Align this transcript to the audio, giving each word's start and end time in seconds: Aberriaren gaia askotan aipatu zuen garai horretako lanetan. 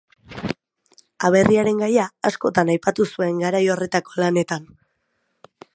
Aberriaren 1.29 1.83
gaia 1.83 2.07
askotan 2.31 2.73
aipatu 2.75 3.07
zuen 3.13 3.39
garai 3.45 3.65
horretako 3.75 4.21
lanetan. 4.25 4.71